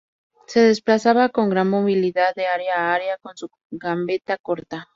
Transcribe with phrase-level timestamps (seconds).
[0.47, 4.89] Se desplazaba con gran movilidad de área a área con su gambeta corta.